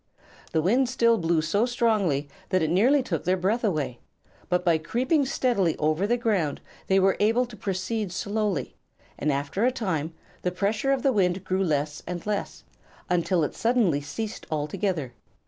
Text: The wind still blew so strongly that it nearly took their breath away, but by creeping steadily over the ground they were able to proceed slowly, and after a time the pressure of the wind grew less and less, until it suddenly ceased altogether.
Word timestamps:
The 0.51 0.63
wind 0.63 0.89
still 0.89 1.19
blew 1.19 1.43
so 1.43 1.67
strongly 1.67 2.27
that 2.49 2.63
it 2.63 2.71
nearly 2.71 3.03
took 3.03 3.23
their 3.23 3.37
breath 3.37 3.63
away, 3.63 3.99
but 4.49 4.65
by 4.65 4.79
creeping 4.79 5.27
steadily 5.27 5.77
over 5.77 6.07
the 6.07 6.17
ground 6.17 6.59
they 6.87 6.99
were 6.99 7.15
able 7.19 7.45
to 7.45 7.55
proceed 7.55 8.11
slowly, 8.11 8.73
and 9.19 9.31
after 9.31 9.63
a 9.63 9.71
time 9.71 10.15
the 10.41 10.49
pressure 10.51 10.91
of 10.91 11.03
the 11.03 11.13
wind 11.13 11.43
grew 11.43 11.63
less 11.63 12.01
and 12.07 12.25
less, 12.25 12.63
until 13.11 13.43
it 13.43 13.53
suddenly 13.53 14.01
ceased 14.01 14.47
altogether. 14.49 15.13